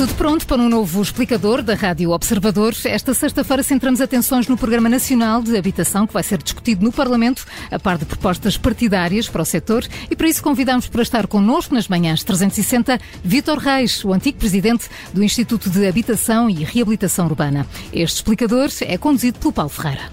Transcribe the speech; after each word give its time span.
Tudo 0.00 0.14
pronto 0.14 0.46
para 0.46 0.62
um 0.62 0.68
novo 0.70 1.02
explicador 1.02 1.60
da 1.60 1.74
Rádio 1.74 2.12
Observador. 2.12 2.72
Esta 2.86 3.12
sexta-feira 3.12 3.62
centramos 3.62 4.00
atenções 4.00 4.48
no 4.48 4.56
Programa 4.56 4.88
Nacional 4.88 5.42
de 5.42 5.54
Habitação, 5.54 6.06
que 6.06 6.14
vai 6.14 6.22
ser 6.22 6.42
discutido 6.42 6.82
no 6.82 6.90
Parlamento, 6.90 7.44
a 7.70 7.78
par 7.78 7.98
de 7.98 8.06
propostas 8.06 8.56
partidárias 8.56 9.28
para 9.28 9.42
o 9.42 9.44
setor. 9.44 9.86
E 10.10 10.16
para 10.16 10.26
isso 10.26 10.42
convidamos 10.42 10.88
para 10.88 11.02
estar 11.02 11.26
connosco 11.26 11.74
nas 11.74 11.86
manhãs 11.86 12.24
360 12.24 12.98
Vítor 13.22 13.58
Reis, 13.58 14.02
o 14.02 14.14
antigo 14.14 14.38
presidente 14.38 14.88
do 15.12 15.22
Instituto 15.22 15.68
de 15.68 15.86
Habitação 15.86 16.48
e 16.48 16.64
Reabilitação 16.64 17.26
Urbana. 17.26 17.66
Este 17.92 18.16
explicador 18.16 18.70
é 18.80 18.96
conduzido 18.96 19.38
pelo 19.38 19.52
Paulo 19.52 19.68
Ferreira. 19.68 20.10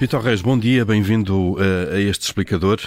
Vitor 0.00 0.22
Reis, 0.22 0.40
bom 0.40 0.58
dia, 0.58 0.86
bem-vindo 0.86 1.52
uh, 1.52 1.58
a 1.92 2.00
este 2.00 2.24
explicador. 2.24 2.80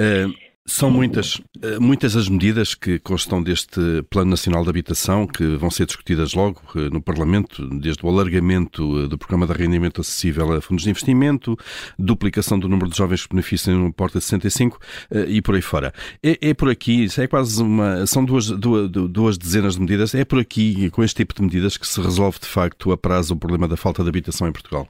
Uh, 0.00 0.32
são 0.64 0.90
muitas, 0.90 1.40
eh, 1.60 1.78
muitas 1.80 2.14
as 2.14 2.28
medidas 2.28 2.74
que 2.74 2.98
constam 3.00 3.42
deste 3.42 3.80
Plano 4.08 4.30
Nacional 4.30 4.62
de 4.62 4.70
Habitação 4.70 5.26
que 5.26 5.56
vão 5.56 5.70
ser 5.70 5.86
discutidas 5.86 6.34
logo 6.34 6.60
eh, 6.76 6.88
no 6.88 7.02
Parlamento, 7.02 7.66
desde 7.80 8.06
o 8.06 8.08
alargamento 8.08 9.00
eh, 9.00 9.08
do 9.08 9.18
Programa 9.18 9.46
de 9.46 9.52
Rendimento 9.52 10.00
Acessível 10.00 10.52
a 10.52 10.60
Fundos 10.60 10.84
de 10.84 10.90
Investimento, 10.90 11.58
duplicação 11.98 12.58
do 12.60 12.68
número 12.68 12.88
de 12.88 12.96
jovens 12.96 13.26
que 13.26 13.30
beneficiam 13.30 13.76
no 13.76 13.92
Porta 13.92 14.20
65 14.20 14.78
e 15.26 15.42
por 15.42 15.56
aí 15.56 15.62
fora. 15.62 15.92
É, 16.22 16.50
é 16.50 16.54
por 16.54 16.70
aqui, 16.70 17.08
é 17.18 17.26
quase 17.26 17.60
uma. 17.60 18.06
São 18.06 18.24
duas, 18.24 18.46
duas, 18.48 18.88
duas 18.88 19.36
dezenas 19.36 19.74
de 19.74 19.80
medidas, 19.80 20.14
é 20.14 20.24
por 20.24 20.38
aqui, 20.38 20.90
com 20.90 21.02
este 21.02 21.16
tipo 21.16 21.34
de 21.34 21.42
medidas, 21.42 21.76
que 21.76 21.86
se 21.86 22.00
resolve 22.00 22.38
de 22.40 22.46
facto 22.46 22.92
a 22.92 22.96
prazo 22.96 23.34
o 23.34 23.36
problema 23.36 23.66
da 23.66 23.76
falta 23.76 24.02
de 24.02 24.08
habitação 24.08 24.46
em 24.46 24.52
Portugal. 24.52 24.88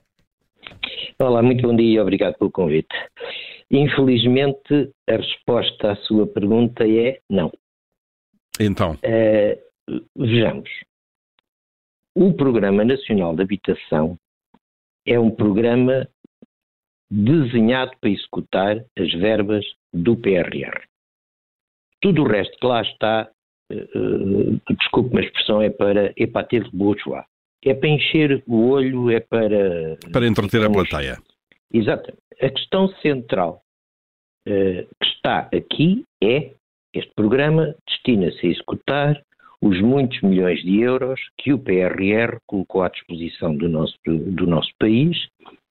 Olá, 1.19 1.43
muito 1.43 1.62
bom 1.62 1.75
dia 1.75 1.97
e 1.97 2.01
obrigado 2.01 2.37
pelo 2.39 2.51
convite. 2.51 2.95
Infelizmente, 3.71 4.91
a 5.09 5.17
resposta 5.17 5.93
à 5.93 5.97
sua 5.97 6.27
pergunta 6.27 6.85
é 6.87 7.21
não. 7.30 7.51
Então? 8.61 8.93
Uh, 8.93 10.02
vejamos. 10.16 10.69
O 12.15 12.35
Programa 12.35 12.85
Nacional 12.85 13.35
de 13.35 13.43
Habitação 13.43 14.19
é 15.07 15.19
um 15.19 15.30
programa 15.30 16.07
desenhado 17.11 17.93
para 18.01 18.11
executar 18.11 18.85
as 18.99 19.13
verbas 19.15 19.65
do 19.93 20.16
PRR. 20.16 20.83
Tudo 22.01 22.23
o 22.23 22.29
resto 22.29 22.57
que 22.59 22.66
lá 22.66 22.83
está, 22.83 23.30
uh, 23.71 24.74
desculpe 24.77 25.18
a 25.18 25.23
expressão, 25.23 25.63
é 25.63 25.71
para, 25.71 26.13
é 26.16 26.27
para 26.27 26.46
ter 26.46 26.68
bourgeois. 26.71 27.24
É 27.65 27.74
para 27.74 27.88
encher 27.88 28.43
o 28.46 28.68
olho, 28.71 29.10
é 29.10 29.21
para... 29.21 29.96
Para 30.13 30.27
entreter 30.27 30.65
a 30.65 30.71
plateia. 30.71 31.18
Exatamente. 31.73 32.23
A 32.41 32.51
questão 32.51 32.88
central 33.01 33.63
uh, 34.49 34.88
que 35.01 35.07
está 35.15 35.49
aqui 35.52 36.05
é 36.23 36.52
este 36.95 37.13
programa 37.15 37.74
destina-se 37.87 38.46
a 38.46 38.51
executar 38.51 39.23
os 39.63 39.80
muitos 39.80 40.21
milhões 40.23 40.60
de 40.63 40.80
euros 40.80 41.21
que 41.38 41.52
o 41.52 41.59
PRR 41.59 42.37
colocou 42.46 42.83
à 42.83 42.88
disposição 42.88 43.57
do 43.57 43.68
nosso, 43.68 43.95
do 44.05 44.46
nosso 44.46 44.71
país, 44.79 45.16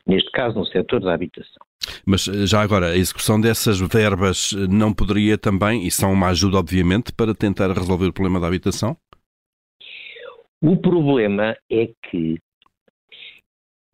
neste 0.08 0.32
caso 0.32 0.58
no 0.58 0.66
setor 0.66 1.02
da 1.02 1.14
habitação. 1.14 1.62
Mas 2.06 2.28
eh, 2.28 2.48
já 2.48 2.62
agora, 2.62 2.88
a 2.88 2.98
execução 2.98 3.40
dessas 3.40 3.80
verbas 3.80 4.54
eh, 4.54 4.68
não 4.68 4.94
poderia 4.94 5.38
também, 5.38 5.86
e 5.86 5.92
são 5.92 6.14
uma 6.14 6.30
ajuda, 6.30 6.58
obviamente, 6.58 7.12
para 7.12 7.36
tentar 7.36 7.70
resolver 7.72 8.08
o 8.08 8.14
problema 8.14 8.40
da 8.40 8.48
habitação? 8.48 8.96
O 10.64 10.78
problema 10.78 11.58
é 11.72 11.88
que 12.10 12.38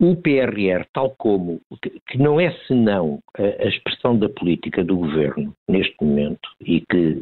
o 0.00 0.14
PRR, 0.16 0.86
tal 0.92 1.14
como, 1.16 1.60
que 2.06 2.18
não 2.18 2.38
é 2.38 2.52
senão 2.66 3.20
a, 3.36 3.66
expressão 3.66 4.18
da 4.18 4.28
política 4.28 4.84
do 4.84 4.96
governo 4.96 5.54
neste 5.68 5.96
momento 6.00 6.48
e 6.60 6.82
que 6.82 7.16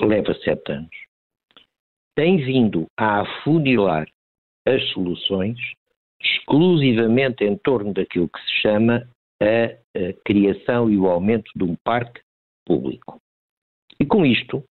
eh, 0.00 0.04
leva 0.04 0.34
sete 0.34 0.70
anos, 0.70 0.94
tem 2.14 2.36
vindo 2.36 2.86
a 2.96 3.22
afunilar 3.22 4.06
as 4.66 4.82
soluções 4.90 5.58
exclusivamente 6.20 7.42
em 7.42 7.56
torno 7.56 7.92
daquilo 7.92 8.28
que 8.28 8.40
se 8.40 8.62
chama 8.62 9.08
a, 9.42 9.64
a 9.98 10.12
criação 10.24 10.88
e 10.90 10.96
o 10.96 11.06
aumento 11.06 11.50
de 11.56 11.64
um 11.64 11.74
parque 11.82 12.20
público. 12.66 13.18
E 13.98 14.06
com 14.06 14.24
isto, 14.24 14.62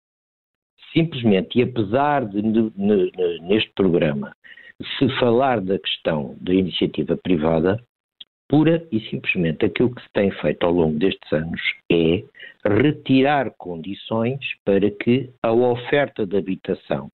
simplesmente, 0.93 1.59
e 1.59 1.63
apesar 1.63 2.27
de 2.27 2.43
neste 3.43 3.73
programa 3.75 4.35
se 4.99 5.09
falar 5.19 5.61
da 5.61 5.79
questão 5.79 6.37
da 6.41 6.53
iniciativa 6.53 7.17
privada, 7.17 7.83
pura 8.49 8.87
e 8.91 9.01
simplesmente 9.09 9.65
aquilo 9.65 9.95
que 9.95 10.03
se 10.03 10.13
tem 10.13 10.31
feito 10.31 10.65
ao 10.65 10.73
longo 10.73 10.99
destes 10.99 11.33
anos 11.33 11.61
é 11.91 12.23
retirar 12.65 13.51
condições 13.57 14.39
para 14.65 14.91
que 14.91 15.31
a 15.43 15.53
oferta 15.53 16.27
de 16.27 16.37
habitação 16.37 17.07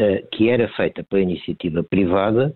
uh, 0.00 0.28
que 0.32 0.48
era 0.48 0.68
feita 0.70 1.04
pela 1.04 1.22
iniciativa 1.22 1.82
privada 1.84 2.54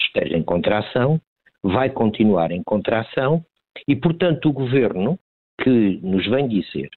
esteja 0.00 0.36
em 0.36 0.42
contração, 0.42 1.20
vai 1.62 1.90
continuar 1.90 2.50
em 2.52 2.62
contração 2.62 3.44
e, 3.88 3.94
portanto, 3.94 4.48
o 4.48 4.52
governo 4.52 5.18
que 5.62 6.00
nos 6.02 6.26
vem 6.28 6.48
dizer 6.48 6.88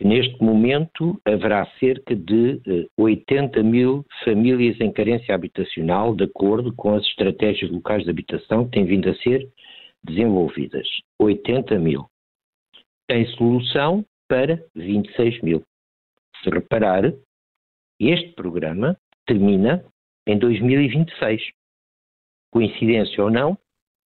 neste 0.00 0.42
momento 0.42 1.20
haverá 1.24 1.66
cerca 1.78 2.14
de 2.16 2.88
80 2.98 3.58
eh, 3.58 3.62
mil 3.62 4.04
famílias 4.24 4.80
em 4.80 4.90
carência 4.90 5.34
habitacional, 5.34 6.14
de 6.14 6.24
acordo 6.24 6.74
com 6.74 6.94
as 6.94 7.04
estratégias 7.06 7.70
locais 7.70 8.04
de 8.04 8.10
habitação 8.10 8.64
que 8.64 8.72
têm 8.72 8.84
vindo 8.84 9.08
a 9.08 9.14
ser 9.16 9.48
desenvolvidas. 10.02 10.88
80 11.20 11.78
mil. 11.78 12.06
Tem 13.06 13.26
solução 13.36 14.04
para 14.28 14.64
26 14.74 15.42
mil. 15.42 15.62
Se 16.42 16.50
reparar, 16.50 17.12
este 18.00 18.32
programa 18.32 18.96
termina 19.26 19.84
em 20.26 20.38
2026. 20.38 21.42
Coincidência 22.50 23.22
ou 23.22 23.30
não, 23.30 23.56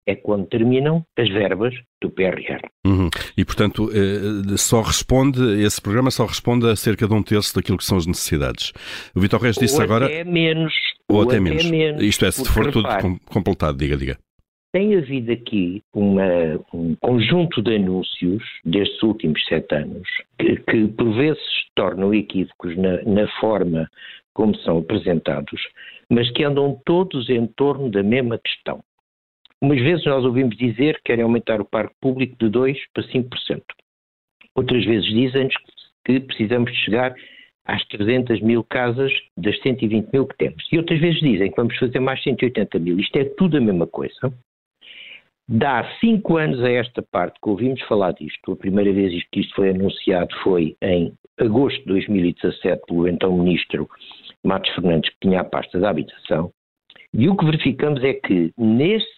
é 0.07 0.15
quando 0.15 0.45
terminam 0.47 1.03
as 1.17 1.27
verbas 1.29 1.73
do 2.01 2.09
PRR. 2.09 2.61
Uhum. 2.85 3.09
E, 3.35 3.43
portanto, 3.43 3.89
eh, 3.91 4.57
só 4.57 4.81
responde, 4.81 5.41
esse 5.63 5.81
programa 5.81 6.11
só 6.11 6.25
responde 6.25 6.67
a 6.67 6.75
cerca 6.75 7.07
de 7.07 7.13
um 7.13 7.23
terço 7.23 7.55
daquilo 7.55 7.77
que 7.77 7.85
são 7.85 7.97
as 7.97 8.05
necessidades. 8.05 8.71
O 9.15 9.19
Vitor 9.19 9.41
Reis 9.41 9.55
disse 9.55 9.77
ou 9.77 9.83
agora... 9.83 10.05
Até 10.05 10.23
menos. 10.23 10.73
Ou, 11.09 11.17
ou 11.17 11.21
até, 11.23 11.35
até 11.35 11.39
menos. 11.39 11.69
menos. 11.69 12.03
Isto 12.03 12.25
é, 12.25 12.31
se 12.31 12.47
for 12.47 12.71
tudo 12.71 12.87
completado, 13.25 13.77
diga, 13.77 13.97
diga. 13.97 14.17
Tem 14.71 14.93
havido 14.95 15.31
aqui 15.31 15.81
uma, 15.93 16.59
um 16.73 16.95
conjunto 16.99 17.61
de 17.61 17.77
anúncios 17.77 18.43
destes 18.65 19.01
últimos 19.03 19.43
sete 19.45 19.73
anos 19.73 20.07
que, 20.37 20.57
que 20.57 20.87
por 20.89 21.13
vezes 21.15 21.41
tornam 21.75 22.13
equívocos 22.13 22.75
na, 22.77 23.01
na 23.03 23.27
forma 23.39 23.89
como 24.33 24.53
são 24.57 24.79
apresentados, 24.79 25.61
mas 26.09 26.29
que 26.31 26.43
andam 26.43 26.77
todos 26.85 27.29
em 27.29 27.47
torno 27.47 27.89
da 27.89 28.03
mesma 28.03 28.37
questão 28.37 28.83
Umas 29.65 29.81
vezes 29.81 30.05
nós 30.05 30.23
ouvimos 30.23 30.55
dizer 30.55 30.97
que 30.97 31.05
querem 31.05 31.23
aumentar 31.23 31.59
o 31.59 31.65
parque 31.65 31.95
público 31.99 32.35
de 32.37 32.51
2% 32.51 32.77
para 32.93 33.03
5%. 33.03 33.63
Outras 34.53 34.85
vezes 34.85 35.09
dizem-nos 35.09 35.55
que 36.05 36.19
precisamos 36.19 36.71
chegar 36.83 37.15
às 37.65 37.83
300 37.87 38.41
mil 38.41 38.63
casas 38.63 39.11
das 39.35 39.59
120 39.63 40.13
mil 40.13 40.27
que 40.27 40.37
temos. 40.37 40.63
E 40.71 40.77
outras 40.77 40.99
vezes 40.99 41.19
dizem 41.19 41.49
que 41.49 41.57
vamos 41.57 41.75
fazer 41.79 41.99
mais 41.99 42.21
180 42.21 42.77
mil. 42.77 42.99
Isto 42.99 43.15
é 43.15 43.25
tudo 43.25 43.57
a 43.57 43.59
mesma 43.59 43.87
coisa. 43.87 44.31
Dá 45.49 45.83
cinco 45.99 46.37
anos 46.37 46.63
a 46.63 46.69
esta 46.69 47.01
parte 47.01 47.39
que 47.41 47.49
ouvimos 47.49 47.81
falar 47.87 48.11
disto. 48.11 48.51
A 48.51 48.55
primeira 48.55 48.93
vez 48.93 49.19
que 49.31 49.39
isto 49.39 49.55
foi 49.55 49.71
anunciado 49.71 50.29
foi 50.43 50.77
em 50.79 51.11
agosto 51.39 51.79
de 51.79 51.87
2017 51.87 52.83
pelo 52.85 53.07
então 53.07 53.35
ministro 53.35 53.89
Matos 54.43 54.69
Fernandes, 54.75 55.09
que 55.09 55.27
tinha 55.27 55.41
a 55.41 55.43
pasta 55.43 55.79
da 55.79 55.89
habitação. 55.89 56.51
E 57.13 57.29
o 57.29 57.35
que 57.35 57.45
verificamos 57.45 58.03
é 58.03 58.13
que 58.13 58.51
nesses 58.57 59.15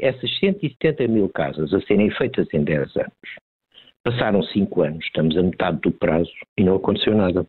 essas 0.00 0.38
170 0.38 1.06
mil 1.08 1.28
casas 1.28 1.72
a 1.72 1.80
serem 1.82 2.10
feitas 2.10 2.46
em 2.52 2.64
10 2.64 2.96
anos, 2.96 3.12
passaram 4.02 4.42
5 4.42 4.82
anos, 4.82 5.04
estamos 5.04 5.36
a 5.36 5.42
metade 5.42 5.80
do 5.80 5.90
prazo 5.90 6.30
e 6.56 6.64
não 6.64 6.76
aconteceu 6.76 7.14
nada. 7.16 7.46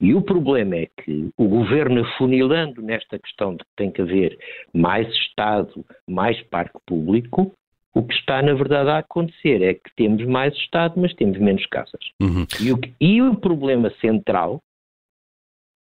E 0.00 0.14
o 0.14 0.22
problema 0.22 0.76
é 0.76 0.86
que 0.86 1.30
o 1.36 1.46
governo, 1.46 2.02
afunilando 2.02 2.82
nesta 2.82 3.18
questão 3.18 3.52
de 3.52 3.58
que 3.58 3.70
tem 3.76 3.90
que 3.90 4.02
haver 4.02 4.36
mais 4.72 5.08
Estado, 5.08 5.84
mais 6.08 6.40
parque 6.44 6.78
público, 6.86 7.52
o 7.94 8.02
que 8.02 8.14
está, 8.14 8.42
na 8.42 8.54
verdade, 8.54 8.90
a 8.90 8.98
acontecer 8.98 9.62
é 9.62 9.74
que 9.74 9.94
temos 9.96 10.24
mais 10.26 10.52
Estado, 10.54 11.00
mas 11.00 11.14
temos 11.14 11.38
menos 11.38 11.64
casas. 11.66 12.00
Uhum. 12.20 12.44
E, 12.60 12.72
o, 12.72 12.80
e, 13.00 13.22
o, 13.22 13.36
problema 13.36 13.90
central 14.00 14.60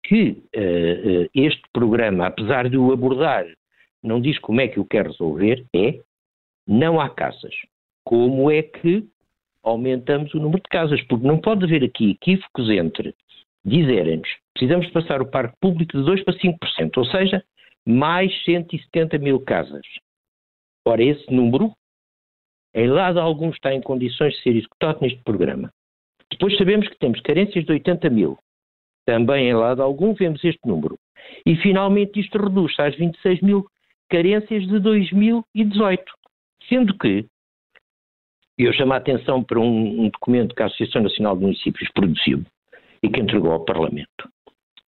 que 0.07 0.31
uh, 0.31 1.29
este 1.33 1.61
programa, 1.73 2.27
apesar 2.27 2.69
de 2.69 2.77
o 2.77 2.91
abordar 2.91 3.45
não 4.03 4.21
diz 4.21 4.37
como 4.39 4.61
é 4.61 4.67
que 4.67 4.79
o 4.79 4.85
quer 4.85 5.07
resolver, 5.07 5.65
é 5.75 5.99
não 6.67 6.99
há 6.99 7.09
casas. 7.09 7.53
Como 8.03 8.51
é 8.51 8.61
que 8.61 9.07
aumentamos 9.63 10.33
o 10.33 10.39
número 10.39 10.61
de 10.61 10.69
casas? 10.69 11.01
Porque 11.03 11.25
não 11.25 11.39
pode 11.39 11.65
haver 11.65 11.83
aqui 11.83 12.11
equívocos 12.11 12.69
entre 12.69 13.15
dizerem-nos 13.63 14.29
precisamos 14.55 14.89
passar 14.91 15.21
o 15.21 15.29
parque 15.29 15.55
público 15.59 15.97
de 15.97 16.03
2% 16.03 16.23
para 16.23 16.33
5%, 16.33 16.97
ou 16.97 17.05
seja, 17.05 17.43
mais 17.85 18.31
170 18.45 19.19
mil 19.19 19.39
casas. 19.41 19.85
Ora, 20.87 21.03
esse 21.03 21.29
número, 21.31 21.71
em 22.73 22.87
lado 22.87 23.19
algum, 23.19 23.49
está 23.49 23.73
em 23.73 23.81
condições 23.81 24.33
de 24.35 24.41
ser 24.41 24.55
executado 24.55 24.99
neste 25.01 25.21
programa. 25.23 25.71
Depois 26.31 26.57
sabemos 26.57 26.87
que 26.87 26.97
temos 26.97 27.19
carências 27.21 27.65
de 27.65 27.71
80 27.71 28.09
mil. 28.09 28.37
Também 29.05 29.49
em 29.49 29.53
lado 29.53 29.81
algum 29.81 30.13
vemos 30.13 30.43
este 30.43 30.59
número. 30.65 30.97
E 31.45 31.55
finalmente 31.57 32.19
isto 32.19 32.37
reduz-se 32.37 32.81
às 32.81 32.95
26 32.95 33.41
mil 33.41 33.65
carências 34.09 34.67
de 34.67 34.79
2018. 34.79 36.03
Sendo 36.67 36.97
que, 36.97 37.25
eu 38.57 38.73
chamo 38.73 38.93
a 38.93 38.97
atenção 38.97 39.43
para 39.43 39.59
um, 39.59 40.05
um 40.05 40.09
documento 40.09 40.55
que 40.55 40.63
a 40.63 40.67
Associação 40.67 41.03
Nacional 41.03 41.35
de 41.35 41.43
Municípios 41.43 41.89
produziu 41.93 42.43
e 43.03 43.09
que 43.09 43.19
entregou 43.19 43.51
ao 43.51 43.65
Parlamento, 43.65 44.29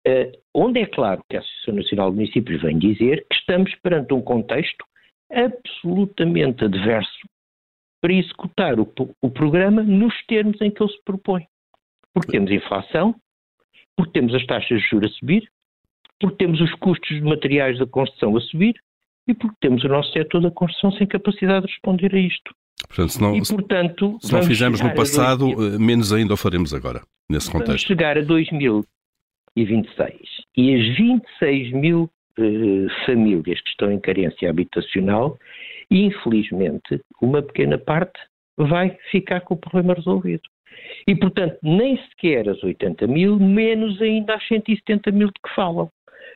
uh, 0.08 0.32
onde 0.54 0.80
é 0.80 0.86
claro 0.86 1.22
que 1.30 1.36
a 1.36 1.40
Associação 1.40 1.76
Nacional 1.76 2.10
de 2.10 2.16
Municípios 2.16 2.62
vem 2.62 2.80
dizer 2.80 3.26
que 3.30 3.36
estamos 3.36 3.74
perante 3.76 4.14
um 4.14 4.22
contexto 4.22 4.86
absolutamente 5.32 6.64
adverso 6.64 7.28
para 8.02 8.14
executar 8.14 8.80
o, 8.80 8.88
o 9.22 9.30
programa 9.30 9.84
nos 9.84 10.14
termos 10.28 10.60
em 10.62 10.72
que 10.72 10.82
ele 10.82 10.92
se 10.92 11.04
propõe. 11.04 11.46
Porque 12.14 12.32
temos 12.32 12.50
inflação, 12.50 13.14
porque 13.98 14.12
temos 14.12 14.34
as 14.34 14.46
taxas 14.46 14.80
de 14.82 14.88
juros 14.88 15.12
a 15.12 15.14
subir, 15.16 15.50
porque 16.20 16.38
temos 16.38 16.62
os 16.62 16.74
custos 16.76 17.10
de 17.10 17.22
materiais 17.22 17.78
da 17.80 17.88
construção 17.88 18.38
a 18.38 18.42
subir 18.42 18.76
e 19.28 19.34
porque 19.34 19.58
temos 19.60 19.84
o 19.84 19.88
nosso 19.88 20.14
setor 20.14 20.42
da 20.42 20.52
construção 20.52 20.92
sem 20.94 21.08
capacidade 21.08 21.66
de 21.66 21.72
responder 21.74 22.16
a 22.16 22.20
isto. 22.20 22.56
Portanto, 22.88 23.10
se 23.10 23.22
não, 23.22 23.36
e, 23.36 23.42
portanto, 23.42 24.18
se 24.22 24.32
não 24.32 24.44
fizermos 24.44 24.80
no 24.80 24.94
passado, 24.94 25.50
eh, 25.52 25.80
menos 25.80 26.14
ainda 26.14 26.36
o 26.36 26.38
faremos 26.38 26.74
agora, 26.74 27.02
nesse 27.30 27.52
contexto. 27.52 27.68
Vamos 27.68 27.82
chegar 27.82 28.18
a 28.18 28.22
2026 28.22 30.12
e 30.56 30.76
as 30.76 30.96
26 30.96 31.74
mil 31.74 32.10
eh, 32.38 32.86
famílias 33.06 33.60
que 33.62 33.70
estão 33.70 33.92
em 33.92 34.00
carência 34.00 34.48
habitacional, 34.50 35.38
infelizmente, 35.90 37.02
uma 37.20 37.42
pequena 37.42 37.80
parte 37.80 38.20
vai 38.56 38.96
ficar 39.12 39.42
com 39.42 39.56
o 39.56 39.58
problema 39.58 39.96
resolvido. 39.96 40.44
E, 41.08 41.16
portanto, 41.16 41.58
nem 41.64 41.98
sequer 42.10 42.50
as 42.50 42.62
80 42.64 43.08
mil, 43.08 43.40
menos 43.40 44.02
ainda 44.02 44.36
as 44.36 44.48
170 44.48 45.12
mil 45.12 45.28
de 45.28 45.40
que 45.44 45.56
falam. 45.56 45.90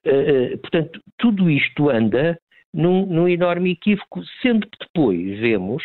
Uh, 0.05 0.57
portanto, 0.59 1.01
tudo 1.17 1.49
isto 1.49 1.89
anda 1.89 2.39
num, 2.73 3.05
num 3.05 3.27
enorme 3.27 3.71
equívoco, 3.71 4.23
sendo 4.41 4.67
que 4.67 4.79
depois 4.79 5.39
vemos 5.39 5.83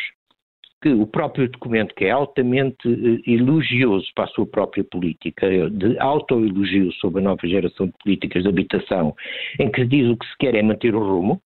que 0.82 0.90
o 0.90 1.06
próprio 1.06 1.48
documento, 1.48 1.94
que 1.94 2.04
é 2.04 2.10
altamente 2.10 2.86
uh, 2.86 3.20
elogioso 3.26 4.06
para 4.14 4.24
a 4.24 4.28
sua 4.28 4.46
própria 4.46 4.84
política, 4.84 5.68
de 5.70 5.98
autoelogio 5.98 6.92
sobre 6.92 7.20
a 7.20 7.24
nova 7.24 7.46
geração 7.46 7.86
de 7.86 7.94
políticas 8.02 8.42
de 8.42 8.48
habitação, 8.48 9.14
em 9.58 9.70
que 9.70 9.84
diz 9.84 10.08
o 10.08 10.16
que 10.16 10.26
se 10.26 10.36
quer 10.38 10.54
é 10.54 10.62
manter 10.62 10.94
o 10.94 11.00
rumo, 11.00 11.40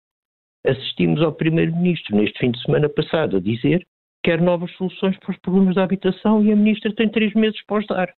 assistimos 0.67 1.23
ao 1.23 1.33
Primeiro-Ministro 1.33 2.17
neste 2.17 2.39
fim 2.39 2.51
de 2.51 2.63
semana 2.63 2.89
passado 2.89 3.37
a 3.37 3.41
dizer 3.41 3.87
quer 4.23 4.41
novas 4.41 4.71
soluções 4.73 5.19
para 5.19 5.33
os 5.33 5.39
problemas 5.39 5.75
da 5.75 5.85
habitação 5.85 6.45
e 6.45 6.53
a 6.53 6.57
Ministra 6.57 6.95
tem 6.95 7.09
três 7.09 7.33
meses 7.35 7.61
para 7.67 7.79
os 7.79 7.87
dar. 7.87 8.15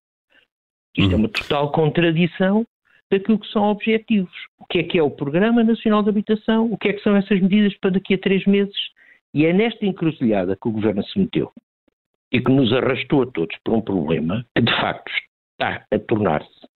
Isto 0.97 1.09
uhum. 1.09 1.15
é 1.15 1.17
uma 1.17 1.29
total 1.29 1.73
contradição 1.73 2.67
daquilo 3.11 3.39
que 3.39 3.49
são 3.49 3.65
objetivos. 3.65 4.33
O 4.59 4.67
que 4.67 4.79
é 4.79 4.83
que 4.83 4.99
é 4.99 5.03
o 5.03 5.11
Programa 5.11 5.63
Nacional 5.63 6.03
de 6.03 6.09
Habitação? 6.09 6.71
O 6.73 6.79
que 6.79 6.89
é 6.89 6.93
que 6.93 7.03
são 7.03 7.17
essas 7.17 7.41
medidas 7.41 7.77
para 7.79 7.91
daqui 7.91 8.15
a 8.15 8.19
três 8.19 8.45
meses? 8.47 8.77
E 9.35 9.47
é 9.47 9.53
nesta 9.53 9.85
encruzilhada 9.87 10.57
que 10.57 10.69
o 10.69 10.73
Governo 10.73 11.03
se 11.05 11.19
meteu 11.19 11.51
e 12.33 12.41
que 12.41 12.51
nos 12.51 12.73
arrastou 12.73 13.23
a 13.23 13.27
todos 13.27 13.57
para 13.63 13.75
um 13.75 13.81
problema 13.81 14.45
que, 14.55 14.63
de 14.63 14.73
facto, 14.73 15.11
está 15.53 15.85
a 15.91 15.99
tornar-se 15.99 16.67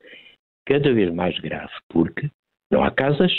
cada 0.67 0.93
vez 0.93 1.13
mais 1.15 1.39
grave, 1.39 1.73
porque 1.89 2.31
não 2.71 2.83
há 2.85 2.91
casas, 2.91 3.33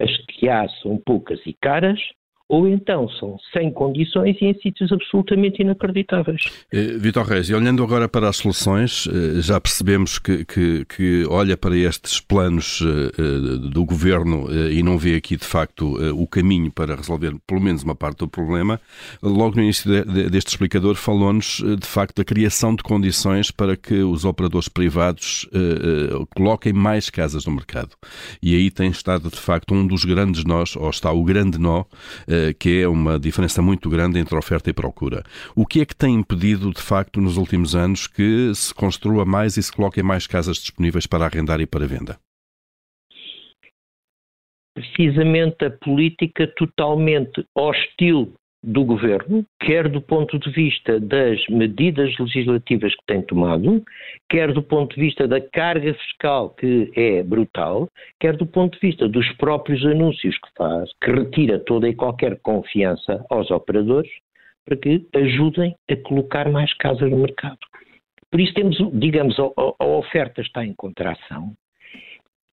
as 0.00 0.14
que 0.26 0.48
há 0.48 0.68
são 0.82 0.98
poucas 0.98 1.40
e 1.46 1.54
caras, 1.54 2.00
ou 2.48 2.68
então 2.68 3.08
são 3.08 3.36
sem 3.52 3.72
condições 3.72 4.36
e 4.40 4.46
em 4.46 4.54
sítios 4.60 4.92
absolutamente 4.92 5.62
inacreditáveis. 5.62 6.42
Eh, 6.72 6.96
Vitor 6.98 7.26
Reis, 7.26 7.48
e 7.50 7.54
olhando 7.54 7.82
agora 7.82 8.08
para 8.08 8.28
as 8.28 8.36
soluções, 8.36 9.08
eh, 9.08 9.40
já 9.40 9.60
percebemos 9.60 10.18
que, 10.18 10.44
que, 10.44 10.84
que 10.84 11.24
olha 11.28 11.56
para 11.56 11.76
estes 11.76 12.20
planos 12.20 12.80
eh, 12.82 13.68
do 13.68 13.84
governo 13.84 14.46
e 14.70 14.82
não 14.82 14.96
vê 14.96 15.16
aqui 15.16 15.36
de 15.36 15.44
facto 15.44 15.96
o 16.14 16.26
caminho 16.26 16.70
para 16.70 16.94
resolver 16.94 17.34
pelo 17.46 17.60
menos 17.60 17.82
uma 17.82 17.94
parte 17.94 18.18
do 18.18 18.28
problema. 18.28 18.80
Logo 19.22 19.56
no 19.56 19.62
início 19.62 20.04
deste 20.30 20.48
explicador 20.48 20.94
falou-nos 20.94 21.62
de 21.78 21.86
facto 21.86 22.16
da 22.16 22.24
criação 22.24 22.74
de 22.74 22.82
condições 22.82 23.50
para 23.50 23.76
que 23.76 23.94
os 23.94 24.24
operadores 24.24 24.68
privados 24.68 25.48
coloquem 26.34 26.72
mais 26.72 27.10
casas 27.10 27.46
no 27.46 27.52
mercado. 27.52 27.90
E 28.42 28.54
aí 28.54 28.70
tem 28.70 28.90
estado 28.90 29.30
de 29.30 29.36
facto 29.36 29.74
um 29.74 29.86
dos 29.86 30.04
grandes 30.04 30.44
nós, 30.44 30.76
ou 30.76 30.90
está 30.90 31.12
o 31.12 31.24
grande 31.24 31.58
nó, 31.58 31.84
que 32.58 32.82
é 32.82 32.88
uma 32.88 33.18
diferença 33.18 33.60
muito 33.60 33.88
grande 33.88 34.18
entre 34.18 34.36
oferta 34.36 34.70
e 34.70 34.72
procura. 34.72 35.22
O 35.54 35.66
que 35.66 35.80
é 35.80 35.86
que 35.86 35.94
tem 35.94 36.14
impedido, 36.14 36.72
de 36.72 36.82
facto, 36.82 37.20
nos 37.20 37.36
últimos 37.36 37.74
anos 37.74 38.06
que 38.06 38.52
se 38.54 38.74
construa 38.74 39.24
mais 39.24 39.56
e 39.56 39.62
se 39.62 39.72
coloquem 39.72 40.02
mais 40.02 40.26
casas 40.26 40.56
disponíveis 40.56 41.06
para 41.06 41.24
arrendar 41.24 41.60
e 41.60 41.66
para 41.66 41.86
venda? 41.86 42.18
Precisamente 44.74 45.64
a 45.64 45.70
política 45.70 46.46
totalmente 46.56 47.44
hostil 47.54 48.34
do 48.66 48.84
governo, 48.84 49.46
quer 49.60 49.88
do 49.88 50.00
ponto 50.00 50.36
de 50.40 50.50
vista 50.50 50.98
das 50.98 51.38
medidas 51.48 52.18
legislativas 52.18 52.92
que 52.96 53.06
tem 53.06 53.22
tomado, 53.22 53.80
quer 54.28 54.52
do 54.52 54.60
ponto 54.60 54.96
de 54.96 55.00
vista 55.00 55.28
da 55.28 55.40
carga 55.40 55.94
fiscal 55.94 56.50
que 56.50 56.90
é 56.96 57.22
brutal, 57.22 57.88
quer 58.18 58.36
do 58.36 58.44
ponto 58.44 58.74
de 58.74 58.80
vista 58.84 59.08
dos 59.08 59.30
próprios 59.36 59.86
anúncios 59.86 60.36
que 60.38 60.48
faz, 60.58 60.90
que 61.00 61.12
retira 61.12 61.60
toda 61.60 61.88
e 61.88 61.94
qualquer 61.94 62.40
confiança 62.40 63.24
aos 63.30 63.52
operadores 63.52 64.10
para 64.64 64.76
que 64.76 65.06
ajudem 65.14 65.76
a 65.88 65.96
colocar 65.96 66.50
mais 66.50 66.74
casas 66.74 67.08
no 67.08 67.18
mercado. 67.18 67.60
Por 68.32 68.40
isso 68.40 68.52
temos, 68.52 68.76
digamos, 68.94 69.38
a, 69.38 69.44
a 69.78 69.86
oferta 69.86 70.40
está 70.40 70.66
em 70.66 70.74
contração 70.74 71.52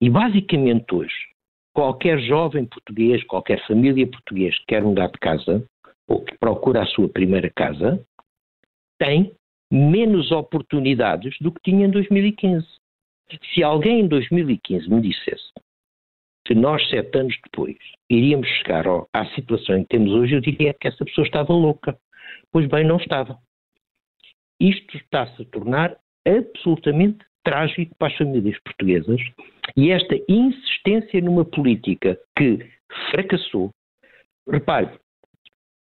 e 0.02 0.10
basicamente 0.10 0.94
hoje 0.94 1.32
qualquer 1.74 2.20
jovem 2.20 2.66
português, 2.66 3.24
qualquer 3.24 3.66
família 3.66 4.06
portuguesa 4.06 4.58
que 4.58 4.66
quer 4.68 4.84
mudar 4.84 5.08
de 5.08 5.20
casa, 5.20 5.66
ou 6.08 6.24
que 6.24 6.38
procura 6.38 6.84
a 6.84 6.86
sua 6.86 7.10
primeira 7.10 7.50
casa, 7.50 8.06
tem 9.00 9.34
menos 9.72 10.32
oportunidades 10.32 11.36
do 11.40 11.52
que 11.52 11.62
tinha 11.64 11.86
em 11.86 11.90
2015. 11.90 12.68
Se 13.54 13.64
alguém 13.64 14.02
em 14.02 14.08
2015 14.08 14.90
me 14.90 15.02
dissesse 15.02 15.52
que 16.46 16.54
nós, 16.54 16.88
sete 16.90 17.18
anos 17.18 17.38
depois, 17.44 17.78
iríamos 18.10 18.48
chegar 18.48 18.86
ao, 18.86 19.08
à 19.14 19.26
situação 19.28 19.78
em 19.78 19.84
que 19.84 19.90
temos 19.90 20.12
hoje, 20.12 20.36
eu 20.36 20.42
diria 20.42 20.74
que 20.74 20.88
essa 20.88 21.06
pessoa 21.06 21.26
estava 21.26 21.54
louca. 21.54 21.98
Pois 22.52 22.68
bem, 22.68 22.86
não 22.86 22.98
estava. 22.98 23.38
Isto 24.60 24.98
está-se 24.98 25.42
a 25.42 25.46
tornar 25.46 25.98
absolutamente 26.28 27.26
trágico 27.44 27.96
para 27.98 28.10
as 28.10 28.18
famílias 28.18 28.60
portuguesas 28.64 29.20
e 29.76 29.92
esta 29.92 30.16
insistência 30.28 31.22
numa 31.22 31.46
política 31.46 32.20
que 32.38 32.60
fracassou. 33.12 33.72
Repare, 34.48 34.90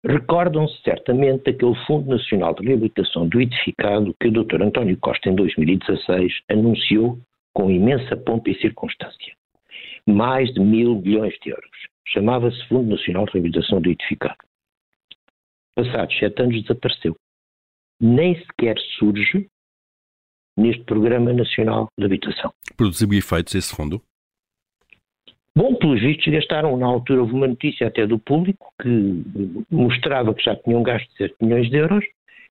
Recordam-se 0.04 0.80
certamente 0.82 1.44
daquele 1.44 1.74
Fundo 1.86 2.10
Nacional 2.10 2.54
de 2.54 2.66
Reabilitação 2.66 3.28
do 3.28 3.40
Edificado 3.40 4.14
que 4.20 4.28
o 4.28 4.32
Dr. 4.32 4.62
António 4.62 4.96
Costa, 4.98 5.28
em 5.28 5.34
2016, 5.34 6.32
anunciou 6.48 7.18
com 7.52 7.70
imensa 7.70 8.16
pompa 8.16 8.50
e 8.50 8.60
circunstância. 8.60 9.34
Mais 10.06 10.52
de 10.54 10.60
mil 10.60 11.00
milhões 11.00 11.34
de 11.42 11.50
euros. 11.50 11.70
Chamava-se 12.06 12.66
Fundo 12.68 12.90
Nacional 12.90 13.26
de 13.26 13.32
Reabilitação 13.32 13.80
do 13.80 13.90
Edificado. 13.90 14.38
Passados 15.74 16.16
sete 16.18 16.42
anos 16.42 16.62
desapareceu. 16.62 17.16
Nem 18.00 18.36
sequer 18.44 18.78
surge 18.98 19.48
neste 20.56 20.84
Programa 20.84 21.32
Nacional 21.32 21.88
de 21.98 22.04
Habitação. 22.04 22.52
Produziu 22.76 23.12
efeitos 23.12 23.54
esse 23.54 23.74
fundo? 23.74 24.00
Bom, 25.58 25.74
pelos 25.74 26.00
vistos 26.00 26.32
gastaram, 26.32 26.76
na 26.76 26.86
altura 26.86 27.22
houve 27.22 27.32
uma 27.32 27.48
notícia 27.48 27.88
até 27.88 28.06
do 28.06 28.16
público 28.16 28.72
que 28.80 29.24
mostrava 29.68 30.32
que 30.32 30.44
já 30.44 30.54
tinham 30.54 30.84
gasto 30.84 31.10
7 31.16 31.34
milhões 31.42 31.68
de 31.68 31.76
euros 31.78 32.04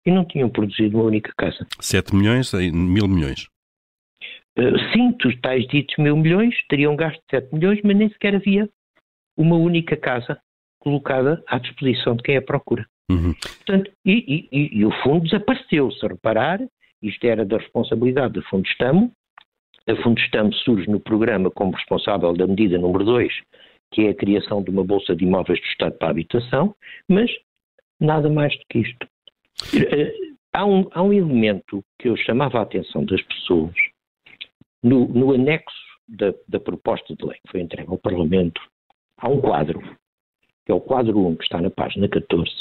e 0.06 0.12
não 0.12 0.26
tinham 0.26 0.50
produzido 0.50 0.98
uma 0.98 1.06
única 1.06 1.32
casa. 1.38 1.66
7 1.80 2.14
milhões 2.14 2.54
em 2.54 2.70
mil 2.70 3.08
milhões? 3.08 3.48
Uh, 4.60 4.78
sim, 4.92 5.16
os 5.26 5.40
tais 5.40 5.66
ditos 5.68 5.96
mil 5.98 6.18
milhões 6.18 6.54
teriam 6.68 6.98
gasto 6.98 7.22
7 7.32 7.56
milhões, 7.56 7.80
mas 7.82 7.96
nem 7.96 8.10
sequer 8.10 8.36
havia 8.36 8.68
uma 9.38 9.56
única 9.56 9.96
casa 9.96 10.38
colocada 10.78 11.42
à 11.48 11.60
disposição 11.60 12.14
de 12.14 12.24
quem 12.24 12.36
a 12.36 12.42
procura. 12.42 12.86
Uhum. 13.10 13.34
Portanto, 13.36 13.90
e, 14.04 14.50
e, 14.52 14.80
e, 14.80 14.86
o 14.86 14.92
fundo 15.02 15.24
desapareceu, 15.24 15.90
se 15.94 16.06
reparar, 16.06 16.60
isto 17.02 17.24
era 17.26 17.46
da 17.46 17.58
responsabilidade 17.58 18.34
do 18.34 18.44
Fundo 18.50 18.68
Estamo, 18.68 19.14
a 19.88 19.96
Fundestam 20.04 20.52
surge 20.52 20.90
no 20.90 21.00
programa 21.00 21.50
como 21.50 21.72
responsável 21.72 22.34
da 22.34 22.46
medida 22.46 22.78
número 22.78 23.06
2, 23.06 23.34
que 23.92 24.02
é 24.06 24.10
a 24.10 24.16
criação 24.16 24.62
de 24.62 24.70
uma 24.70 24.84
Bolsa 24.84 25.16
de 25.16 25.24
Imóveis 25.24 25.60
do 25.60 25.66
Estado 25.66 25.98
para 25.98 26.10
a 26.10 26.12
Habitação, 26.12 26.76
mas 27.10 27.32
nada 28.00 28.30
mais 28.30 28.54
do 28.58 28.64
que 28.70 28.80
isto. 28.80 29.08
Eh, 29.74 30.14
há 30.54 30.66
um, 30.66 30.88
há 30.92 31.02
um 31.02 31.14
elemento 31.14 31.84
que 32.00 32.10
eu 32.10 32.18
chamava 32.18 32.60
a 32.60 32.64
atenção 32.64 33.06
das 33.06 33.22
pessoas 33.24 33.74
no, 34.84 35.08
no 35.08 35.34
anexo 35.34 35.76
da, 36.08 36.34
da, 36.48 36.60
proposta 36.60 37.16
de 37.16 37.26
lei 37.26 37.38
que 37.46 37.52
foi 37.52 37.62
entregue 37.62 37.90
ao 37.90 37.98
Parlamento. 37.98 38.62
Há 39.18 39.30
um 39.30 39.42
quadro, 39.42 39.80
que 40.66 40.72
é 40.72 40.76
o 40.76 40.82
quadro 40.82 41.18
1, 41.28 41.38
que 41.38 41.44
está 41.44 41.62
na 41.62 41.70
página 41.70 42.08
14, 42.08 42.52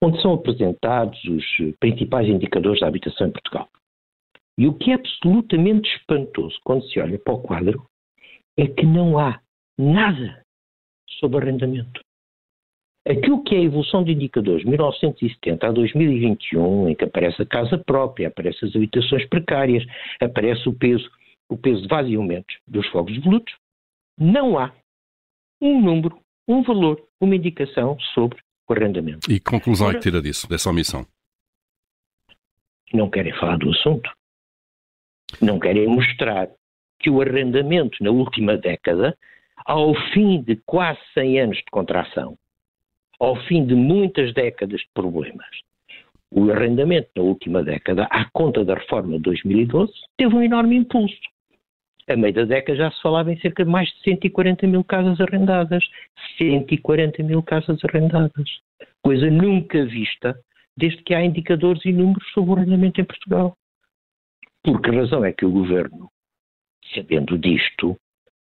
onde 0.00 0.20
são 0.20 0.34
apresentados 0.34 1.22
os 1.24 1.44
principais 1.78 2.28
indicadores 2.28 2.80
da 2.80 2.88
habitação 2.88 3.28
em 3.28 3.30
Portugal. 3.30 3.68
E 4.58 4.66
o 4.66 4.74
que 4.74 4.90
é 4.90 4.94
absolutamente 4.94 5.88
espantoso 5.96 6.58
quando 6.64 6.84
se 6.88 6.98
olha 6.98 7.18
para 7.18 7.34
o 7.34 7.42
quadro 7.42 7.86
é 8.56 8.66
que 8.66 8.86
não 8.86 9.18
há 9.18 9.40
nada 9.78 10.42
sobre 11.20 11.38
arrendamento. 11.38 12.00
Aquilo 13.06 13.44
que 13.44 13.54
é 13.54 13.58
a 13.58 13.62
evolução 13.62 14.02
de 14.02 14.12
indicadores 14.12 14.62
de 14.62 14.68
1970 14.68 15.66
a 15.66 15.70
2021, 15.70 16.88
em 16.88 16.94
que 16.94 17.04
aparece 17.04 17.40
a 17.42 17.46
casa 17.46 17.78
própria, 17.78 18.28
aparece 18.28 18.64
as 18.64 18.74
habitações 18.74 19.28
precárias, 19.28 19.84
aparece 20.20 20.68
o 20.68 20.72
peso, 20.72 21.08
o 21.48 21.56
peso 21.56 21.82
de 21.82 21.88
vazioamentos 21.88 22.56
dos 22.66 22.86
fogos 22.88 23.12
de 23.12 23.20
volutos, 23.20 23.54
não 24.18 24.58
há 24.58 24.72
um 25.60 25.80
número, 25.80 26.18
um 26.48 26.62
valor, 26.62 27.00
uma 27.20 27.36
indicação 27.36 27.96
sobre 28.12 28.38
o 28.68 28.72
arrendamento. 28.72 29.30
E 29.30 29.38
que 29.38 29.50
conclusão 29.50 29.90
é 29.90 29.94
que 29.94 30.00
tira 30.00 30.20
disso, 30.20 30.48
dessa 30.48 30.70
omissão? 30.70 31.06
Não 32.92 33.08
querem 33.08 33.32
falar 33.38 33.58
do 33.58 33.70
assunto. 33.70 34.10
Não 35.40 35.58
querem 35.58 35.86
mostrar 35.86 36.48
que 36.98 37.10
o 37.10 37.20
arrendamento 37.20 38.02
na 38.02 38.10
última 38.10 38.56
década, 38.56 39.16
ao 39.64 39.94
fim 40.12 40.42
de 40.42 40.56
quase 40.64 41.00
100 41.14 41.40
anos 41.40 41.56
de 41.58 41.64
contração, 41.70 42.36
ao 43.18 43.36
fim 43.44 43.66
de 43.66 43.74
muitas 43.74 44.32
décadas 44.34 44.80
de 44.80 44.88
problemas, 44.94 45.48
o 46.30 46.50
arrendamento 46.50 47.08
na 47.16 47.22
última 47.22 47.62
década, 47.62 48.04
à 48.10 48.24
conta 48.32 48.64
da 48.64 48.74
reforma 48.74 49.12
de 49.12 49.20
2012, 49.20 49.92
teve 50.16 50.34
um 50.34 50.42
enorme 50.42 50.76
impulso. 50.76 51.16
A 52.08 52.16
meio 52.16 52.34
da 52.34 52.44
década 52.44 52.78
já 52.78 52.90
se 52.90 53.02
falava 53.02 53.32
em 53.32 53.40
cerca 53.40 53.64
de 53.64 53.70
mais 53.70 53.88
de 53.88 54.00
140 54.02 54.66
mil 54.66 54.84
casas 54.84 55.20
arrendadas. 55.20 55.84
140 56.38 57.22
mil 57.24 57.42
casas 57.42 57.78
arrendadas. 57.84 58.48
Coisa 59.02 59.28
nunca 59.28 59.84
vista 59.84 60.38
desde 60.76 61.02
que 61.02 61.14
há 61.14 61.24
indicadores 61.24 61.84
e 61.84 61.92
números 61.92 62.24
sobre 62.32 62.50
o 62.50 62.54
arrendamento 62.56 63.00
em 63.00 63.04
Portugal. 63.04 63.56
Por 64.66 64.82
que 64.82 64.90
razão 64.90 65.24
é 65.24 65.32
que 65.32 65.46
o 65.46 65.50
governo, 65.52 66.10
sabendo 66.92 67.38
disto, 67.38 67.96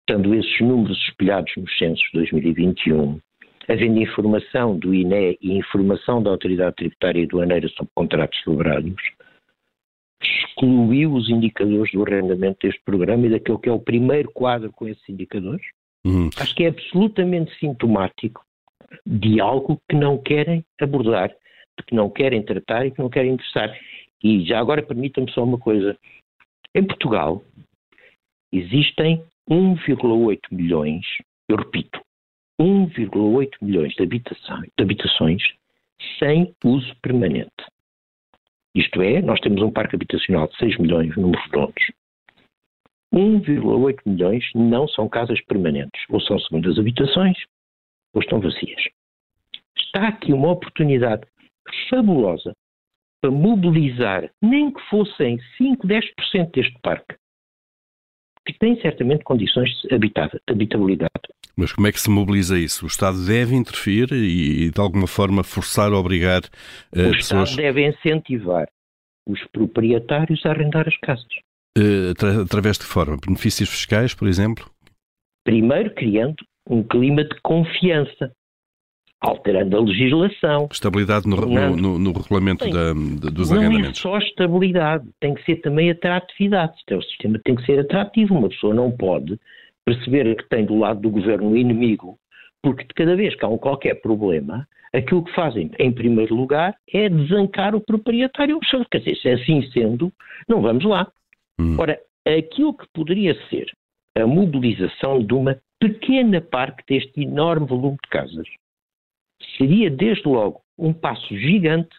tendo 0.08 0.34
esses 0.34 0.60
números 0.60 0.98
espelhados 1.06 1.52
nos 1.56 1.78
censos 1.78 2.04
de 2.06 2.18
2021, 2.18 3.20
havendo 3.68 4.00
informação 4.00 4.76
do 4.76 4.92
INE 4.92 5.38
e 5.40 5.52
informação 5.52 6.20
da 6.20 6.30
Autoridade 6.30 6.74
Tributária 6.74 7.20
e 7.20 7.24
Aduaneira 7.26 7.68
sobre 7.68 7.92
contratos 7.94 8.42
celebrados, 8.42 9.00
excluiu 10.20 11.12
os 11.12 11.30
indicadores 11.30 11.92
do 11.92 12.02
arrendamento 12.02 12.58
deste 12.66 12.82
programa 12.82 13.28
e 13.28 13.30
daquele 13.30 13.58
que 13.58 13.68
é 13.68 13.72
o 13.72 13.78
primeiro 13.78 14.32
quadro 14.32 14.72
com 14.72 14.88
esses 14.88 15.08
indicadores? 15.08 15.64
Uhum. 16.04 16.28
Acho 16.36 16.56
que 16.56 16.64
é 16.64 16.68
absolutamente 16.70 17.56
sintomático 17.60 18.44
de 19.06 19.40
algo 19.40 19.80
que 19.88 19.94
não 19.94 20.18
querem 20.18 20.64
abordar, 20.80 21.28
de 21.28 21.86
que 21.86 21.94
não 21.94 22.10
querem 22.10 22.42
tratar 22.42 22.84
e 22.84 22.90
que 22.90 22.98
não 22.98 23.08
querem 23.08 23.34
interessar. 23.34 23.72
E 24.22 24.44
já 24.44 24.58
agora 24.58 24.82
permita-me 24.82 25.30
só 25.32 25.42
uma 25.42 25.58
coisa. 25.58 25.96
Em 26.74 26.84
Portugal 26.84 27.42
existem 28.52 29.24
1,8 29.48 30.38
milhões, 30.52 31.04
eu 31.48 31.56
repito, 31.56 32.00
1,8 32.60 33.50
milhões 33.62 33.94
de 33.94 34.02
habitações, 34.02 34.68
de 34.76 34.84
habitações 34.84 35.42
sem 36.18 36.54
uso 36.64 36.94
permanente. 37.02 37.50
Isto 38.74 39.02
é, 39.02 39.20
nós 39.20 39.40
temos 39.40 39.62
um 39.62 39.70
parque 39.70 39.96
habitacional 39.96 40.46
de 40.48 40.56
6 40.56 40.78
milhões, 40.78 41.16
números 41.16 41.44
redondos. 41.46 41.90
1,8 43.12 43.98
milhões 44.06 44.44
não 44.54 44.86
são 44.86 45.08
casas 45.08 45.40
permanentes, 45.46 46.00
ou 46.08 46.20
são 46.20 46.38
segundas 46.38 46.78
habitações, 46.78 47.36
ou 48.14 48.22
estão 48.22 48.40
vazias. 48.40 48.82
Está 49.76 50.08
aqui 50.08 50.32
uma 50.32 50.52
oportunidade 50.52 51.26
fabulosa 51.88 52.54
para 53.20 53.30
mobilizar, 53.30 54.30
nem 54.42 54.72
que 54.72 54.80
fossem 54.88 55.38
5, 55.58 55.86
10% 55.86 56.50
deste 56.54 56.78
parque, 56.82 57.14
que 58.46 58.58
tem 58.58 58.80
certamente 58.80 59.24
condições 59.24 59.70
de 59.82 59.94
habitabilidade. 60.48 61.10
Mas 61.56 61.72
como 61.72 61.86
é 61.86 61.92
que 61.92 62.00
se 62.00 62.08
mobiliza 62.08 62.58
isso? 62.58 62.84
O 62.84 62.88
Estado 62.88 63.24
deve 63.26 63.54
intervir 63.54 64.12
e, 64.12 64.70
de 64.70 64.80
alguma 64.80 65.06
forma, 65.06 65.44
forçar, 65.44 65.92
obrigar 65.92 66.40
uh, 66.96 67.08
o 67.08 67.12
pessoas... 67.12 67.50
O 67.50 67.52
Estado 67.52 67.56
deve 67.56 67.86
incentivar 67.86 68.68
os 69.28 69.44
proprietários 69.52 70.44
a 70.46 70.50
arrendar 70.50 70.88
as 70.88 70.96
casas. 70.98 71.32
Uh, 71.78 72.12
através 72.42 72.78
de 72.78 72.84
que 72.84 72.90
forma? 72.90 73.16
Benefícios 73.24 73.68
fiscais, 73.68 74.14
por 74.14 74.26
exemplo? 74.26 74.70
Primeiro, 75.44 75.94
criando 75.94 76.36
um 76.68 76.82
clima 76.82 77.24
de 77.24 77.38
confiança 77.42 78.32
alterando 79.20 79.76
a 79.76 79.80
legislação. 79.80 80.68
Estabilidade 80.72 81.28
no, 81.28 81.36
no, 81.36 81.76
no, 81.76 81.98
no 81.98 82.12
regulamento 82.12 82.68
da, 82.70 82.92
dos 83.30 83.50
não 83.50 83.58
arrendamentos. 83.58 84.02
Não 84.02 84.16
é 84.16 84.20
só 84.20 84.26
estabilidade, 84.26 85.08
tem 85.20 85.34
que 85.34 85.44
ser 85.44 85.56
também 85.56 85.90
atratividade. 85.90 86.72
Então, 86.84 86.98
o 86.98 87.02
sistema 87.02 87.38
tem 87.44 87.54
que 87.54 87.66
ser 87.66 87.78
atrativo. 87.78 88.34
Uma 88.34 88.48
pessoa 88.48 88.74
não 88.74 88.90
pode 88.90 89.38
perceber 89.84 90.34
que 90.36 90.48
tem 90.48 90.64
do 90.64 90.78
lado 90.78 91.00
do 91.00 91.10
governo 91.10 91.50
um 91.50 91.56
inimigo, 91.56 92.18
porque 92.62 92.84
de 92.84 92.94
cada 92.94 93.14
vez 93.14 93.34
que 93.34 93.44
há 93.44 93.48
um 93.48 93.58
qualquer 93.58 94.00
problema, 94.00 94.66
aquilo 94.92 95.24
que 95.24 95.34
fazem, 95.34 95.70
em 95.78 95.92
primeiro 95.92 96.34
lugar, 96.34 96.74
é 96.92 97.08
desancar 97.08 97.74
o 97.74 97.80
proprietário. 97.80 98.58
Quer 98.90 98.98
dizer, 98.98 99.16
se 99.16 99.28
assim 99.28 99.62
sendo, 99.72 100.10
não 100.48 100.62
vamos 100.62 100.84
lá. 100.84 101.06
Hum. 101.60 101.76
Ora, 101.78 101.98
aquilo 102.26 102.74
que 102.74 102.86
poderia 102.94 103.36
ser 103.48 103.66
a 104.16 104.26
mobilização 104.26 105.22
de 105.22 105.34
uma 105.34 105.58
pequena 105.78 106.40
parte 106.40 106.82
deste 106.88 107.22
enorme 107.22 107.66
volume 107.66 107.96
de 108.02 108.10
casas 108.10 108.46
seria, 109.56 109.90
desde 109.90 110.28
logo, 110.28 110.62
um 110.78 110.92
passo 110.92 111.36
gigante 111.36 111.94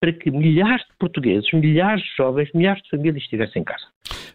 para 0.00 0.12
que 0.12 0.30
milhares 0.30 0.86
de 0.86 0.96
portugueses, 0.98 1.50
milhares 1.52 2.02
de 2.02 2.16
jovens, 2.16 2.50
milhares 2.52 2.82
de 2.82 2.90
famílias 2.90 3.22
estivessem 3.22 3.62
em 3.62 3.64
casa. 3.64 3.86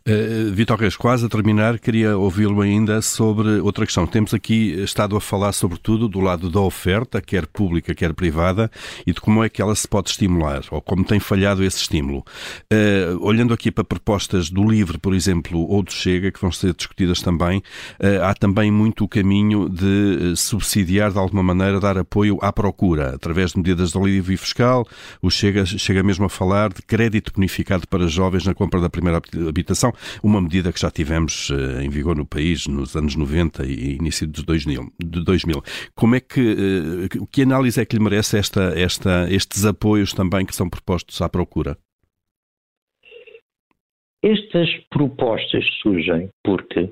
Uh, 0.08 0.52
Vitor 0.52 0.80
Reis, 0.80 0.96
quase 0.96 1.26
a 1.26 1.30
terminar, 1.30 1.78
queria 1.80 2.18
ouvi-lo 2.18 2.62
ainda 2.62 3.02
sobre 3.02 3.60
outra 3.60 3.86
questão. 3.86 4.08
Temos 4.08 4.34
aqui 4.34 4.74
estado 4.84 5.16
a 5.16 5.22
falar, 5.22 5.52
sobretudo, 5.54 6.08
do 6.08 6.20
lado 6.20 6.50
da 6.50 6.60
oferta, 6.60 7.22
quer 7.22 7.46
pública, 7.46 7.94
quer 7.94 8.14
privada, 8.14 8.70
e 9.06 9.14
de 9.14 9.22
como 9.22 9.44
é 9.44 9.50
que 9.50 9.62
ela 9.62 9.76
se 9.76 9.88
pode 9.88 10.10
estimular, 10.10 10.64
ou 10.72 10.82
como 10.82 11.04
tem 11.04 11.20
falhado 11.20 11.64
esse 11.64 11.78
estímulo. 11.78 12.26
Uh, 12.72 13.18
olhando 13.22 13.54
aqui 13.54 13.72
para 13.72 13.84
propostas 13.84 14.50
do 14.50 14.68
LIVRE, 14.68 14.98
por 14.98 15.14
exemplo, 15.14 15.60
ou 15.70 15.84
do 15.84 15.92
Chega, 15.92 16.32
que 16.32 16.42
vão 16.42 16.52
ser 16.52 16.74
discutidas 16.74 17.22
também, 17.22 17.60
uh, 17.60 18.24
há 18.24 18.34
também 18.34 18.72
muito 18.72 19.04
o 19.04 19.08
caminho 19.08 19.70
de 19.70 20.36
subsidiar, 20.36 21.12
de 21.12 21.18
alguma 21.18 21.44
maneira, 21.44 21.80
dar 21.80 21.98
apoio 21.98 22.40
à 22.42 22.52
procura, 22.52 23.16
através 23.16 23.52
de 23.52 23.58
medidas 23.58 23.92
de 23.92 23.98
alívio 23.98 24.38
fiscal. 24.38 24.88
O 25.22 25.30
Chega 25.30 25.66
chega 25.66 26.02
mesmo 26.04 26.26
a 26.26 26.30
falar 26.30 26.74
de 26.74 26.82
crédito 26.82 27.32
bonificado 27.34 27.88
para 27.88 28.08
jovens 28.08 28.46
na 28.46 28.54
compra 28.54 28.80
da 28.82 28.90
primeira 28.90 29.18
habitação, 29.18 29.61
uma 30.24 30.42
medida 30.42 30.72
que 30.72 30.80
já 30.80 30.90
tivemos 30.90 31.50
uh, 31.50 31.82
em 31.82 31.90
vigor 31.90 32.16
no 32.16 32.26
país 32.26 32.68
nos 32.68 32.96
anos 32.96 33.16
90 33.16 33.66
e 33.66 33.96
início 33.96 34.28
de 34.28 34.44
2000. 34.44 34.92
De 35.00 35.24
2000. 35.24 35.62
Como 35.96 36.16
é 36.16 36.20
que, 36.20 36.40
uh, 36.42 37.28
que 37.28 37.42
análise 37.42 37.82
é 37.82 37.86
que 37.86 37.96
lhe 37.96 38.04
merece 38.04 38.38
esta, 38.38 38.78
esta, 38.78 39.28
estes 39.32 39.66
apoios 39.66 40.14
também 40.14 40.46
que 40.46 40.56
são 40.56 40.70
propostos 40.70 41.22
à 41.22 41.30
procura? 41.30 41.78
Estas 44.24 44.70
propostas 44.92 45.66
surgem 45.82 46.30
porque, 46.44 46.92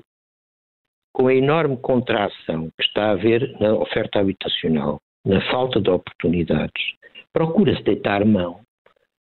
com 1.14 1.28
a 1.28 1.34
enorme 1.34 1.76
contração 1.76 2.68
que 2.76 2.84
está 2.84 3.06
a 3.06 3.10
haver 3.12 3.56
na 3.60 3.72
oferta 3.74 4.18
habitacional, 4.18 4.98
na 5.24 5.40
falta 5.50 5.80
de 5.80 5.90
oportunidades, 5.90 6.82
procura-se 7.32 7.82
deitar 7.84 8.24
mão 8.24 8.60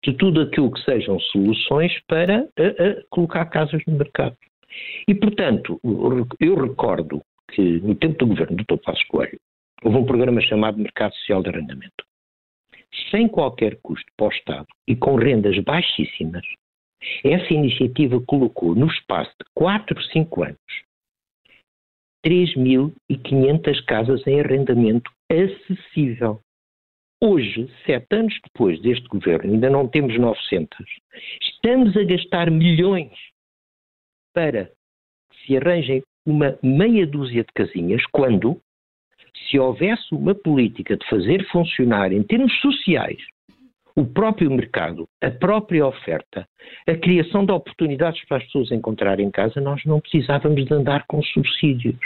de 0.04 0.12
tudo 0.14 0.40
aquilo 0.42 0.70
que 0.72 0.82
sejam 0.82 1.18
soluções 1.20 1.92
para 2.06 2.40
a, 2.40 2.62
a 2.62 3.04
colocar 3.10 3.46
casas 3.46 3.82
no 3.86 3.96
mercado. 3.96 4.36
E, 5.06 5.14
portanto, 5.14 5.80
eu 6.40 6.54
recordo 6.54 7.22
que 7.50 7.80
no 7.80 7.94
tempo 7.94 8.18
do 8.18 8.26
governo 8.26 8.56
do 8.56 8.64
Dr. 8.64 8.82
Passos 8.82 9.04
Coelho 9.04 9.38
houve 9.82 9.98
um 9.98 10.06
programa 10.06 10.40
chamado 10.40 10.78
Mercado 10.78 11.14
Social 11.16 11.42
de 11.42 11.50
Arrendamento. 11.50 12.04
Sem 13.10 13.28
qualquer 13.28 13.78
custo 13.82 14.06
para 14.16 14.26
o 14.26 14.30
Estado 14.30 14.66
e 14.88 14.96
com 14.96 15.16
rendas 15.16 15.58
baixíssimas, 15.58 16.44
essa 17.24 17.52
iniciativa 17.52 18.20
colocou 18.20 18.74
no 18.74 18.86
espaço 18.86 19.30
de 19.30 19.46
4, 19.54 20.02
5 20.12 20.44
anos 20.44 20.58
3.500 22.24 23.84
casas 23.84 24.26
em 24.26 24.40
arrendamento 24.40 25.10
acessível. 25.30 26.40
Hoje, 27.24 27.70
sete 27.86 28.16
anos 28.16 28.34
depois 28.42 28.82
deste 28.82 29.06
governo, 29.06 29.52
ainda 29.52 29.70
não 29.70 29.86
temos 29.86 30.18
900. 30.18 30.76
Estamos 31.40 31.96
a 31.96 32.02
gastar 32.02 32.50
milhões 32.50 33.12
para 34.34 34.64
que 35.30 35.46
se 35.46 35.56
arranjem 35.56 36.02
uma 36.26 36.58
meia 36.64 37.06
dúzia 37.06 37.44
de 37.44 37.52
casinhas, 37.54 38.04
quando, 38.10 38.60
se 39.48 39.56
houvesse 39.56 40.12
uma 40.12 40.34
política 40.34 40.96
de 40.96 41.08
fazer 41.08 41.46
funcionar 41.52 42.12
em 42.12 42.24
termos 42.24 42.52
sociais 42.60 43.22
o 43.94 44.04
próprio 44.04 44.50
mercado, 44.50 45.08
a 45.22 45.30
própria 45.30 45.86
oferta, 45.86 46.44
a 46.88 46.96
criação 46.96 47.46
de 47.46 47.52
oportunidades 47.52 48.20
para 48.26 48.38
as 48.38 48.44
pessoas 48.46 48.72
encontrarem 48.72 49.30
casa, 49.30 49.60
nós 49.60 49.80
não 49.84 50.00
precisávamos 50.00 50.64
de 50.64 50.74
andar 50.74 51.04
com 51.06 51.22
subsídios. 51.22 52.00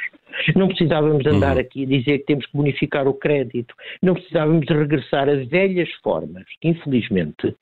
Não 0.55 0.69
precisávamos 0.69 1.23
de 1.23 1.29
andar 1.29 1.55
uhum. 1.55 1.61
aqui 1.61 1.85
a 1.85 1.87
dizer 1.87 2.19
que 2.19 2.27
temos 2.27 2.47
que 2.47 2.57
bonificar 2.57 3.07
o 3.07 3.15
crédito. 3.15 3.75
Não 4.03 4.15
precisávamos 4.15 4.67
regressar 4.69 5.29
a 5.29 5.37
velhas 5.37 5.91
formas 6.03 6.45
que, 6.61 6.69
infelizmente, 6.69 7.55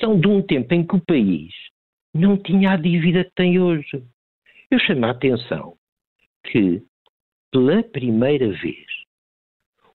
são 0.00 0.18
de 0.18 0.28
um 0.28 0.42
tempo 0.42 0.74
em 0.74 0.86
que 0.86 0.96
o 0.96 1.04
país 1.04 1.52
não 2.14 2.36
tinha 2.36 2.72
a 2.72 2.76
dívida 2.76 3.24
que 3.24 3.32
tem 3.34 3.58
hoje. 3.58 4.02
Eu 4.70 4.78
chamo 4.78 5.06
a 5.06 5.10
atenção 5.10 5.74
que, 6.44 6.82
pela 7.50 7.82
primeira 7.82 8.48
vez, 8.48 8.86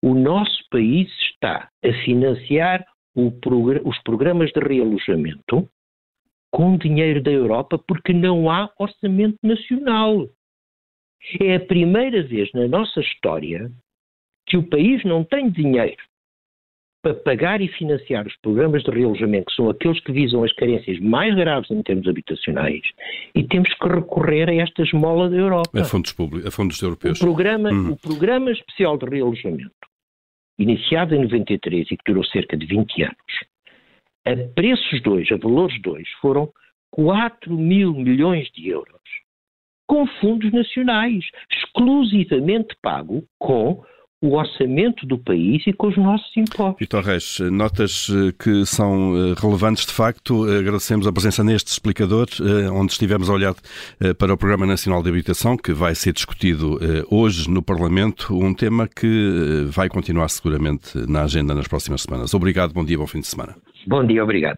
o 0.01 0.13
nosso 0.13 0.63
país 0.69 1.09
está 1.31 1.69
a 1.83 1.93
financiar 2.05 2.85
os 3.15 4.01
programas 4.03 4.51
de 4.51 4.59
realojamento 4.59 5.67
com 6.51 6.77
dinheiro 6.77 7.21
da 7.21 7.31
Europa 7.31 7.77
porque 7.87 8.13
não 8.13 8.49
há 8.49 8.71
orçamento 8.79 9.37
nacional. 9.43 10.27
É 11.39 11.55
a 11.55 11.59
primeira 11.59 12.23
vez 12.23 12.49
na 12.53 12.67
nossa 12.67 12.99
história 12.99 13.71
que 14.47 14.57
o 14.57 14.63
país 14.63 15.03
não 15.03 15.23
tem 15.23 15.49
dinheiro 15.49 15.97
para 17.01 17.13
pagar 17.13 17.61
e 17.61 17.67
financiar 17.67 18.27
os 18.27 18.35
programas 18.37 18.83
de 18.83 18.91
realojamento, 18.91 19.45
que 19.45 19.55
são 19.55 19.69
aqueles 19.69 19.99
que 20.01 20.11
visam 20.11 20.43
as 20.43 20.51
carências 20.53 20.99
mais 20.99 21.33
graves 21.33 21.71
em 21.71 21.81
termos 21.81 22.07
habitacionais, 22.07 22.81
e 23.33 23.43
temos 23.43 23.73
que 23.73 23.87
recorrer 23.87 24.49
a 24.49 24.55
esta 24.55 24.83
esmola 24.83 25.29
da 25.29 25.37
Europa. 25.37 25.79
A 25.79 25.85
fundos 25.85 26.11
públicos, 26.11 26.45
a 26.45 26.51
fundos 26.51 26.81
europeus. 26.81 27.21
O 27.21 27.23
programa, 27.23 27.71
uhum. 27.71 27.91
o 27.91 27.97
programa 27.97 28.51
especial 28.51 28.97
de 28.97 29.05
realojamento, 29.05 29.71
iniciado 30.57 31.15
em 31.15 31.21
93 31.21 31.87
e 31.89 31.97
que 31.97 32.03
durou 32.05 32.25
cerca 32.25 32.57
de 32.57 32.65
20 32.65 33.03
anos, 33.03 33.15
a 34.25 34.35
preços 34.53 35.01
dois, 35.01 35.31
a 35.31 35.37
valores 35.37 35.81
dois, 35.81 36.07
foram 36.21 36.51
4 36.91 37.55
mil 37.55 37.93
milhões 37.93 38.49
de 38.51 38.67
euros, 38.67 38.99
com 39.89 40.05
fundos 40.21 40.53
nacionais, 40.53 41.25
exclusivamente 41.51 42.77
pago 42.79 43.23
com 43.39 43.81
o 44.21 44.35
orçamento 44.35 45.07
do 45.07 45.17
país 45.17 45.65
e 45.65 45.73
com 45.73 45.87
os 45.87 45.97
nossos 45.97 46.29
impostos. 46.37 46.75
Vitor 46.79 47.03
Reis, 47.03 47.39
notas 47.51 48.07
eh, 48.09 48.33
que 48.37 48.65
são 48.65 49.15
eh, 49.15 49.33
relevantes 49.41 49.85
de 49.85 49.93
facto. 49.93 50.43
Agradecemos 50.43 51.07
a 51.07 51.11
presença 51.11 51.43
neste 51.43 51.71
explicador, 51.71 52.27
eh, 52.39 52.69
onde 52.69 52.91
estivemos 52.91 53.29
a 53.29 53.33
olhar 53.33 53.55
para 54.17 54.33
o 54.33 54.37
Programa 54.37 54.65
Nacional 54.65 55.01
de 55.01 55.09
Habitação, 55.09 55.57
que 55.57 55.73
vai 55.73 55.95
ser 55.95 56.13
discutido 56.13 56.77
hoje 57.09 57.49
no 57.49 57.63
Parlamento, 57.63 58.37
um 58.37 58.53
tema 58.53 58.87
que 58.87 59.65
vai 59.69 59.89
continuar 59.89 60.29
seguramente 60.29 60.97
na 61.09 61.23
agenda 61.23 61.55
nas 61.55 61.67
próximas 61.67 62.01
semanas. 62.01 62.33
Obrigado, 62.33 62.73
bom 62.73 62.85
dia, 62.85 62.97
bom 62.97 63.07
fim 63.07 63.21
de 63.21 63.27
semana. 63.27 63.55
Bom 63.87 64.05
dia, 64.05 64.23
obrigado. 64.23 64.57